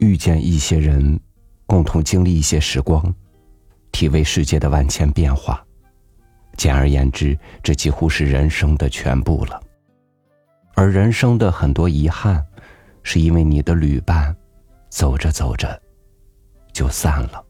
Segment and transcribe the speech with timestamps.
[0.00, 1.18] 遇见一些人，
[1.66, 3.14] 共同经历一些时光，
[3.92, 5.64] 体味世界的万千变化。
[6.56, 9.62] 简而言之，这几乎是人生的全部了。
[10.74, 12.44] 而人生的很多遗憾，
[13.02, 14.34] 是因为你的旅伴，
[14.88, 15.80] 走着走着，
[16.72, 17.44] 就散了。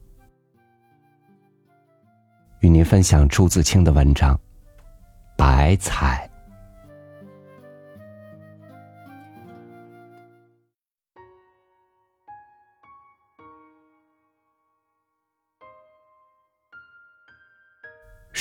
[2.59, 4.35] 与您分享朱自清的文章
[5.37, 6.27] 《白彩》。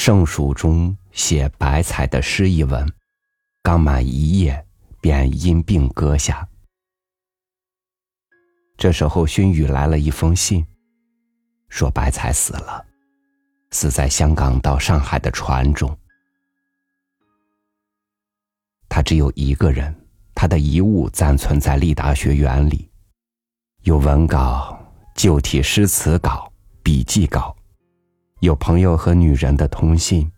[0.03, 2.91] 盛暑中写白彩的诗一文，
[3.63, 4.67] 刚满一页，
[4.99, 6.49] 便因病搁下。
[8.79, 10.65] 这时候，勋宇来了一封信，
[11.69, 12.83] 说白彩死了，
[13.73, 15.95] 死在香港到上海的船中。
[18.89, 19.95] 他只有一个人，
[20.35, 22.91] 他的遗物暂存在立达学园里，
[23.83, 24.83] 有文稿、
[25.15, 26.51] 旧体诗词稿、
[26.83, 27.55] 笔记稿。
[28.41, 30.31] 有朋友和女人的通信，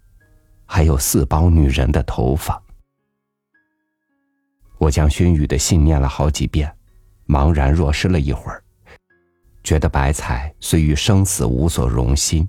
[0.67, 2.61] 还有四包女人的头发。
[4.79, 6.73] 我将勋宇的信念了好几遍，
[7.29, 8.61] 茫然若失了一会儿，
[9.63, 12.49] 觉得白彩虽与生死无所容心，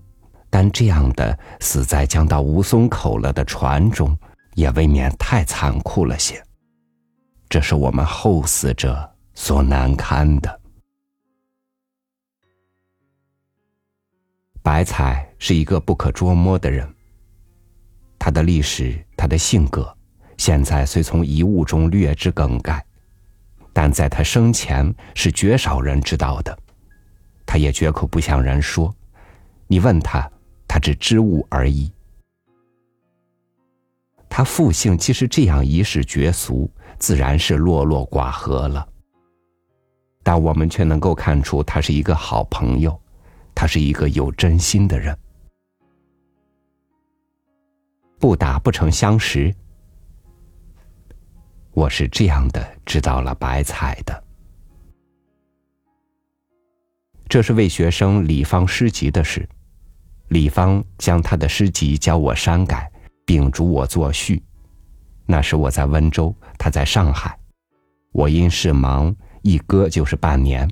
[0.50, 4.18] 但这样的死在将到吴淞口了的船中，
[4.56, 6.44] 也未免太残酷了些。
[7.48, 10.62] 这是我们后死者所难堪的。
[14.64, 16.88] 白彩是一个不可捉摸的人。
[18.17, 19.94] 他的历史，他的性格，
[20.38, 22.84] 现在虽从遗物中略知梗概，
[23.73, 26.58] 但在他生前是绝少人知道的。
[27.45, 28.95] 他也绝口不向人说。
[29.67, 30.31] 你问他，
[30.66, 31.91] 他只知物而已。
[34.30, 38.88] 他父姓既是这样一世绝俗，自然是落落寡合了。
[40.23, 42.97] 但我们却能够看出，他是一个好朋友。
[43.56, 45.18] 他是一个有真心的人，
[48.19, 49.53] 不打不成相识。
[51.74, 54.24] 我是这样的知道了白彩的。
[57.28, 59.47] 这是为学生李芳诗集的事，
[60.28, 62.92] 李芳将他的诗集教我删改，
[63.25, 64.44] 并嘱我作序。
[65.25, 67.40] 那时我在温州，他在上海，
[68.12, 70.69] 我因事忙，一搁就是半年，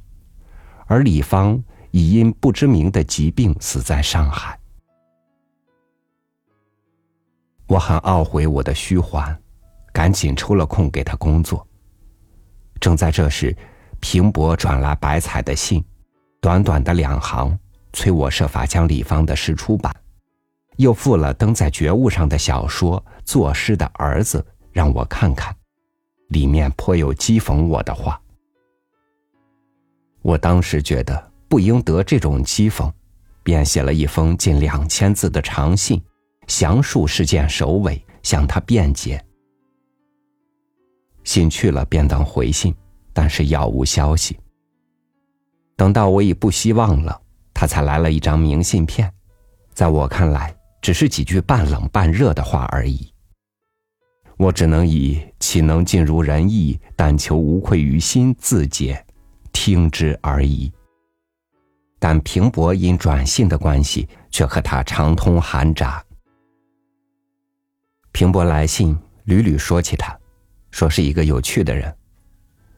[0.88, 1.64] 而李芳。
[1.92, 4.58] 已因不知名的疾病死在上海，
[7.68, 9.38] 我很懊悔我的虚幻，
[9.92, 11.68] 赶紧抽了空给他工作。
[12.80, 13.56] 正在这时，
[14.00, 15.84] 平伯转来白彩的信，
[16.40, 17.58] 短短的两行，
[17.92, 19.94] 催我设法将李芳的诗出版，
[20.78, 24.40] 又附了登在觉悟上的小说《作诗的儿子》，
[24.72, 25.54] 让我看看，
[26.30, 28.20] 里面颇有讥讽我的话。
[30.22, 31.31] 我当时觉得。
[31.52, 32.90] 不应得这种讥讽，
[33.44, 36.02] 便写了一封近两千字的长信，
[36.48, 39.22] 详述事件首尾，向他辩解。
[41.26, 42.74] 信去了，便等回信，
[43.12, 44.40] 但是杳无消息。
[45.76, 47.22] 等到我已不希望了，
[47.54, 49.12] 他才来了一张明信片，
[49.74, 53.12] 在我看来，只是几句半冷半热的话而已。
[54.38, 59.06] 我只能以“岂能尽如人意，但求无愧于心”自解，
[59.52, 60.72] 听之而已。
[62.04, 66.04] 但平伯因转信的关系，却和他常通寒札。
[68.12, 70.18] 平伯来信屡屡说起他，
[70.72, 71.96] 说是一个有趣的人。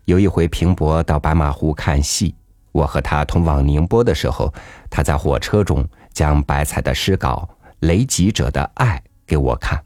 [0.03, 2.35] 有一回，平伯到白马湖看戏，
[2.73, 4.53] 我和他同往宁波的时候，
[4.89, 7.47] 他在火车中将白彩的诗稿
[7.79, 9.81] 《雷吉者的爱》给我看。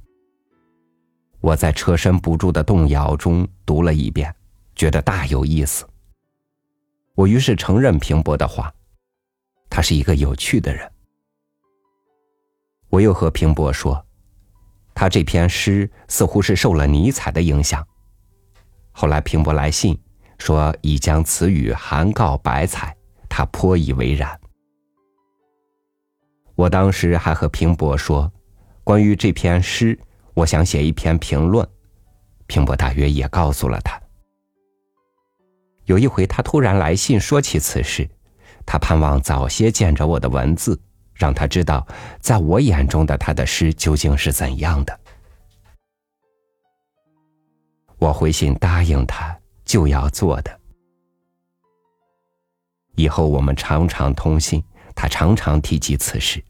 [1.42, 4.34] 我在车身不住的动摇中读了一遍，
[4.74, 5.86] 觉得大有意思。
[7.14, 8.74] 我于是承认平伯的话。
[9.78, 10.92] 他是一个有趣的人。
[12.90, 14.04] 我又和平伯说，
[14.96, 17.88] 他这篇诗似乎是受了尼采的影响。
[18.92, 19.96] 后来平伯来信
[20.40, 22.98] 说已将词语函告白采，
[23.30, 24.28] 他颇以为然。
[26.56, 28.34] 我当时还和平伯说，
[28.84, 29.96] 关于这篇诗，
[30.34, 31.64] 我想写一篇评论。
[32.48, 34.02] 平伯大约也告诉了他。
[35.86, 38.10] 有一回，他突然来信说起此事。
[38.68, 40.78] 他盼望早些见着我的文字，
[41.16, 41.88] 让他知道，
[42.20, 45.00] 在我眼中的他的诗究竟是怎样的。
[47.98, 50.60] 我回信答应他就要做的。
[52.96, 54.62] 以后我们常常通信，
[54.94, 56.44] 他常常提及此事。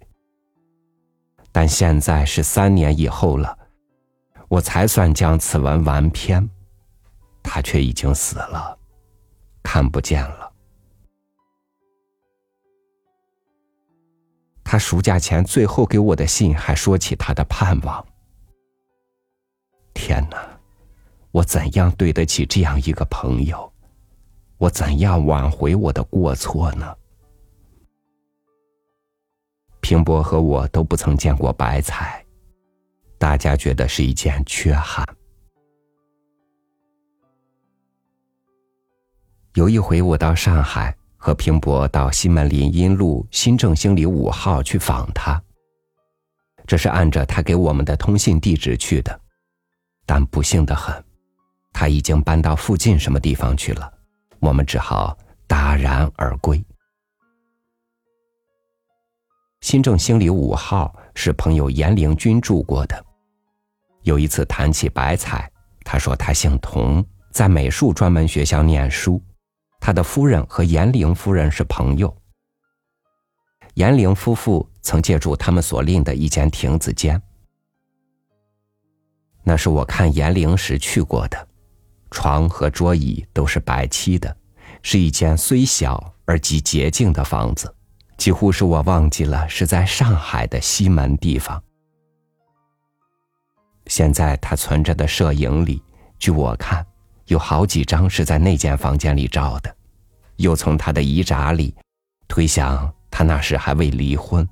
[1.52, 3.58] 但现在是三年以后了，
[4.48, 6.50] 我才算将此文完篇，
[7.44, 8.78] 他却已经死了，
[9.62, 10.47] 看不见了。
[14.70, 18.06] 他暑假前最后给我的信还说起他的盼望。
[19.94, 20.60] 天哪，
[21.32, 23.72] 我怎样对得起这样一个朋友？
[24.58, 26.94] 我怎样挽回我的过错呢？
[29.80, 32.22] 平伯和我都不曾见过白菜，
[33.18, 35.08] 大家觉得是一件缺憾。
[39.54, 40.94] 有一回，我到上海，
[41.28, 45.38] 和平伯到西门林荫路新正兴里五号去访他。
[46.66, 49.20] 这是按着他给我们的通信地址去的，
[50.06, 51.04] 但不幸的很，
[51.74, 53.92] 他已经搬到附近什么地方去了，
[54.40, 56.64] 我们只好打然而归。
[59.60, 63.06] 新政兴里五号是朋友严灵君住过的。
[64.04, 65.52] 有一次谈起白菜，
[65.84, 69.22] 他说他姓童，在美术专门学校念书。
[69.88, 72.14] 他的夫人和严玲夫人是朋友。
[73.76, 77.22] 严玲夫妇曾借住他们所赁的一间亭子间，
[79.46, 81.48] 那是我看严玲时去过的，
[82.12, 84.36] 床和桌椅都是白漆的，
[84.84, 87.74] 是一间虽小而极洁净的房子，
[88.18, 91.64] 几乎是我忘记了是在上海的西门地方。
[93.86, 95.82] 现在他存着的摄影里，
[96.20, 96.86] 据我看。
[97.28, 99.76] 有好几张是在那间房间里照的，
[100.38, 101.76] 又从他的遗札里
[102.28, 104.48] 推想，他那时还未离婚。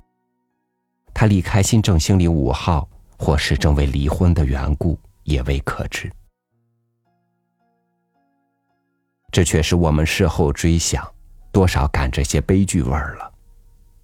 [1.14, 2.88] 他离开新政兴里五号，
[3.18, 6.12] 或是正为离婚的缘故，也未可知。
[9.32, 11.06] 这却是我们事后追想，
[11.50, 13.32] 多少感着些悲剧味儿了。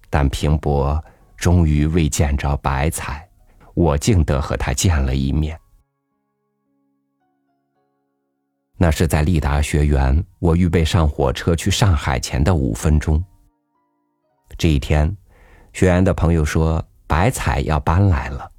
[0.09, 1.03] 但平伯
[1.35, 3.27] 终于未见着白彩，
[3.73, 5.59] 我竟得和他见了一面。
[8.77, 13.23] 那是在利达学园，我预备上火车去上海前的五分钟。
[14.57, 15.15] 这一天，
[15.71, 18.49] 学员的朋友说白彩要搬来了。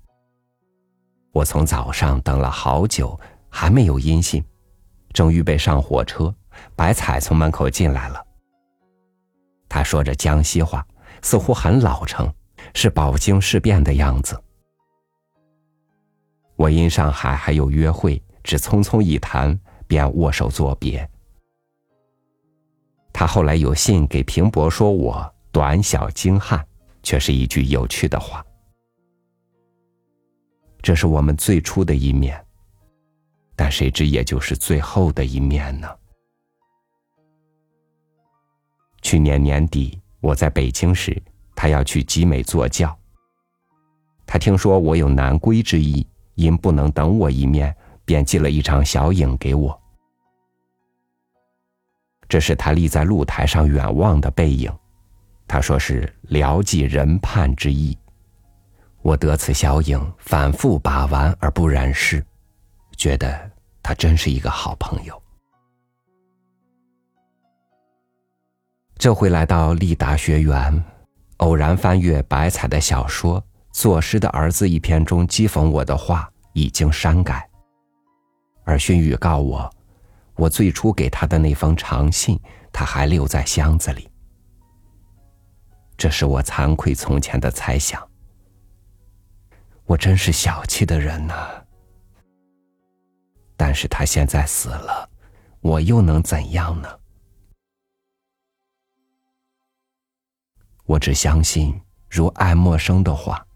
[1.32, 3.18] 我从早上等了好久，
[3.50, 4.42] 还没有音信，
[5.12, 6.32] 正预备上火车，
[6.76, 8.24] 白彩从门口进来了。
[9.68, 10.86] 他说着江西话，
[11.22, 12.32] 似乎很老成，
[12.72, 14.40] 是饱经事变的样子。
[16.54, 19.58] 我因上海还有约会，只匆匆一谈。
[19.86, 21.08] 便握手作别。
[23.12, 26.66] 他后来有信给平伯说：“我短小精悍，
[27.02, 28.44] 却是一句有趣的话。”
[30.82, 32.44] 这是我们最初的一面，
[33.56, 35.88] 但谁知也就是最后的一面呢？
[39.00, 41.22] 去年年底我在北京时，
[41.54, 42.94] 他要去集美坐教。
[44.26, 47.74] 他听说我有南归之意，因不能等我一面。
[48.04, 49.80] 便寄了一张小影给我，
[52.28, 54.72] 这是他立在露台上远望的背影，
[55.46, 57.96] 他说是聊寄人盼之意。
[59.02, 62.24] 我得此小影，反复把玩而不染事，
[62.96, 63.50] 觉得
[63.82, 65.22] 他真是一个好朋友。
[68.96, 70.82] 这回来到立达学园，
[71.38, 73.40] 偶然翻阅白彩的小说
[73.72, 77.46] 《作诗的儿子》一篇中讥讽我的话，已经删改。
[78.64, 79.70] 而勋宇告我，
[80.36, 82.40] 我最初给他的那封长信，
[82.72, 84.10] 他还留在箱子里。
[85.96, 88.02] 这是我惭愧从前的猜想。
[89.84, 91.62] 我真是小气的人呐。
[93.56, 95.08] 但是他现在死了，
[95.60, 96.88] 我又能怎样呢？
[100.86, 101.80] 我只相信，
[102.10, 103.46] 如爱默生的话，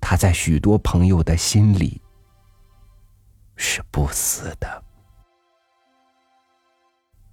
[0.00, 2.02] 他在许多朋友的心里。
[3.58, 4.82] 是不死的。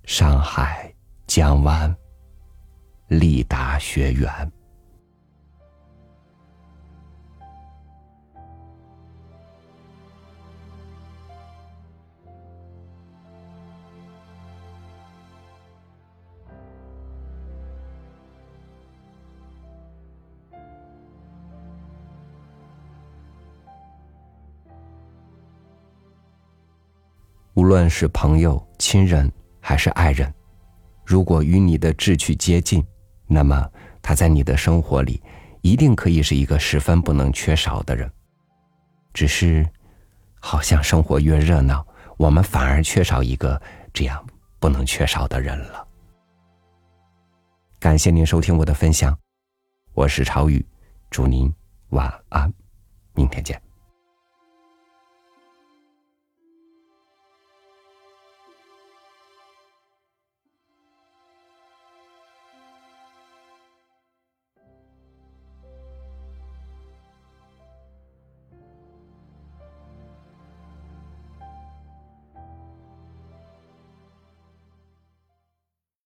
[0.04, 0.94] 上海
[1.26, 1.96] 江湾
[3.08, 4.52] 立达学园。
[27.56, 29.32] 无论是朋友、亲人
[29.62, 30.32] 还是爱人，
[31.06, 32.86] 如果与你的志趣接近，
[33.28, 33.66] 那么
[34.02, 35.24] 他在你的生活里
[35.62, 38.12] 一定可以是一个十分不能缺少的人。
[39.14, 39.66] 只是，
[40.42, 41.86] 好像生活越热闹，
[42.18, 43.60] 我们反而缺少一个
[43.94, 44.22] 这样
[44.60, 45.88] 不能缺少的人了。
[47.80, 49.18] 感谢您收听我的分享，
[49.94, 50.64] 我是朝雨，
[51.10, 51.50] 祝您
[51.92, 52.54] 晚安，
[53.14, 53.65] 明天见。